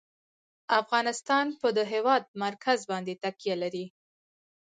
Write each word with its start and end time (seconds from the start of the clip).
افغانستان 0.81 1.45
په 1.61 1.67
د 1.77 1.79
هېواد 1.93 2.23
مرکز 2.43 2.79
باندې 2.91 3.13
تکیه 3.23 3.55
لري. 3.63 3.85